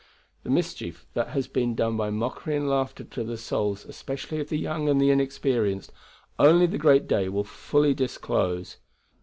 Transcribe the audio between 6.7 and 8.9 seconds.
great day will fully disclose.